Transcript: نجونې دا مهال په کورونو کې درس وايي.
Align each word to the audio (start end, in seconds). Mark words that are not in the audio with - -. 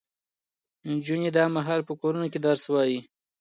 نجونې 0.89 1.29
دا 1.37 1.45
مهال 1.55 1.81
په 1.87 1.93
کورونو 2.01 2.27
کې 2.33 2.39
درس 2.45 2.63
وايي. 2.69 2.99